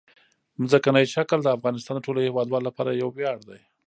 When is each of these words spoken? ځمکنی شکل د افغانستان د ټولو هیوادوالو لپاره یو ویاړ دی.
ځمکنی 0.69 1.05
شکل 1.15 1.39
د 1.43 1.47
افغانستان 1.57 1.93
د 1.95 2.03
ټولو 2.05 2.19
هیوادوالو 2.27 2.67
لپاره 2.69 2.91
یو 3.01 3.09
ویاړ 3.17 3.37
دی. 3.49 3.59